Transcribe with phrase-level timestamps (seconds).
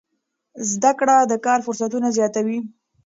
[0.71, 2.57] زده کړه د کار فرصتونه زیاتوي.